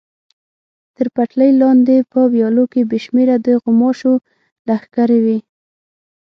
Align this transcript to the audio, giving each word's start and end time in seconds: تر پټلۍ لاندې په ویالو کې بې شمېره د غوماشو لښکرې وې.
تر 0.95 1.07
پټلۍ 1.15 1.51
لاندې 1.61 1.95
په 2.11 2.19
ویالو 2.33 2.63
کې 2.71 2.81
بې 2.89 2.97
شمېره 3.05 3.35
د 3.45 3.47
غوماشو 3.61 4.13
لښکرې 4.67 5.19
وې. 5.25 5.37